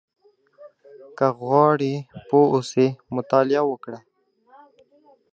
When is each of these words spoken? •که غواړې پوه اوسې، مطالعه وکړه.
•که 1.17 1.27
غواړې 1.41 1.93
پوه 2.27 2.47
اوسې، 2.55 2.87
مطالعه 3.15 3.61
وکړه. 3.67 3.99